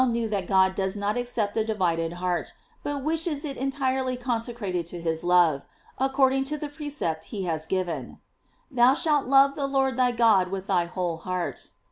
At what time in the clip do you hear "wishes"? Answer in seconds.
3.03-3.45